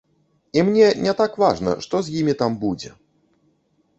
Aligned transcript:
І 0.59 0.63
мне 0.69 0.85
не 1.07 1.13
так 1.19 1.35
важна, 1.43 1.75
што 1.85 1.95
з 2.07 2.13
імі 2.21 2.35
там 2.41 2.51
будзе. 2.65 2.89